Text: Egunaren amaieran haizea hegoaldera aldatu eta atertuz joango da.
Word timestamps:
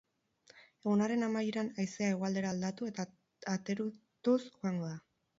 Egunaren 0.83 1.25
amaieran 1.25 1.67
haizea 1.83 2.07
hegoaldera 2.13 2.53
aldatu 2.53 2.87
eta 2.91 3.05
atertuz 3.57 4.39
joango 4.47 4.89
da. 4.93 4.97